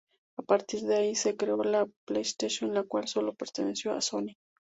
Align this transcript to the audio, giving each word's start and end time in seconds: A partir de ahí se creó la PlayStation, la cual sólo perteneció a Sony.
A 0.35 0.41
partir 0.41 0.81
de 0.81 0.95
ahí 0.95 1.13
se 1.13 1.37
creó 1.37 1.63
la 1.63 1.85
PlayStation, 2.07 2.73
la 2.73 2.81
cual 2.81 3.07
sólo 3.07 3.33
perteneció 3.35 3.93
a 3.93 4.01
Sony. 4.01 4.35